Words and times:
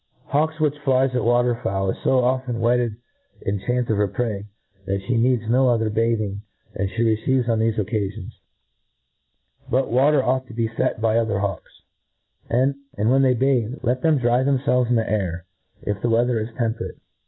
A 0.25 0.29
hawk 0.31 0.59
which 0.59 0.73
fiies 0.83 1.13
at 1.13 1.23
water 1.23 1.53
fowl 1.61 1.91
is 1.91 1.97
fo 2.03 2.23
often 2.23 2.59
wetted 2.59 2.95
in 3.43 3.59
chace 3.59 3.87
of 3.87 3.97
her 3.97 4.07
prey, 4.07 4.47
that 4.85 5.01
(he 5.01 5.15
needs 5.15 5.47
no 5.47 5.69
other 5.69 5.91
bathing 5.91 6.41
than 6.73 6.87
(be 6.87 7.03
receives 7.03 7.45
oq 7.47 7.59
thefe 7.59 7.75
occa* 7.75 8.11
fions. 8.11 8.31
But 9.69 9.91
water 9.91 10.23
ought 10.23 10.47
to 10.47 10.55
be 10.55 10.67
fet 10.69 11.01
by 11.01 11.17
other 11.19 11.37
hawks; 11.37 11.83
and 12.49 12.73
when 12.97 13.21
they 13.21 13.35
bathe, 13.35 13.75
let 13.83 14.01
them 14.01 14.17
dry 14.17 14.39
themfelves 14.43 14.89
in 14.89 14.95
the 14.95 15.07
air, 15.07 15.45
if 15.83 16.01
the 16.01 16.09
weather 16.09 16.39
is 16.39 16.49
tempe 16.57 16.79
rate. 16.83 16.97